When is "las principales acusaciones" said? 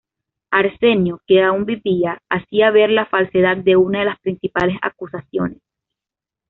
4.05-5.61